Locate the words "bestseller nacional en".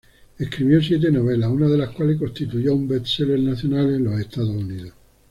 2.87-4.11